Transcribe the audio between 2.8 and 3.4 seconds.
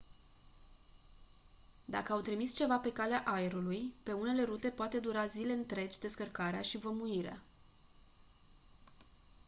calea